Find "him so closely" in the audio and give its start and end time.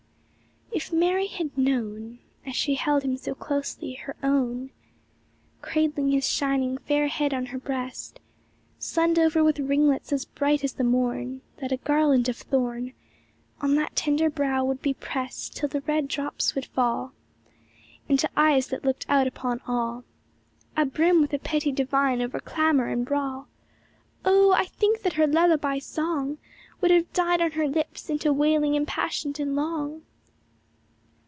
3.03-3.93